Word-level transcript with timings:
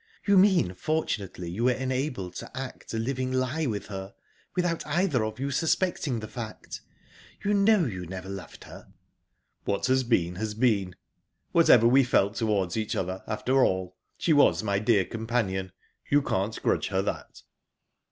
You 0.25 0.35
mean, 0.35 0.73
fortunately 0.73 1.51
you 1.51 1.65
were 1.65 1.73
enabled 1.73 2.33
to 2.37 2.49
act 2.57 2.91
a 2.91 2.97
living 2.97 3.31
lie 3.31 3.67
with 3.67 3.85
her, 3.85 4.15
without 4.55 4.83
either 4.87 5.23
of 5.23 5.39
you 5.39 5.51
suspecting 5.51 6.19
the 6.19 6.27
fact 6.27 6.81
...You 7.45 7.53
know 7.53 7.85
you 7.85 8.07
never 8.07 8.27
loved 8.27 8.63
her." 8.63 8.87
"What 9.65 9.85
has 9.85 10.03
been, 10.03 10.37
has 10.37 10.55
been. 10.55 10.95
Whatever 11.51 11.87
we 11.87 12.03
felt 12.03 12.33
towards 12.33 12.77
each 12.77 12.95
other, 12.95 13.23
after 13.27 13.63
all, 13.63 13.95
she 14.17 14.33
was 14.33 14.63
my 14.63 14.79
dear 14.79 15.05
companion. 15.05 15.71
You 16.09 16.23
can't 16.23 16.59
grudge 16.63 16.87
her 16.87 17.03
that." 17.03 17.43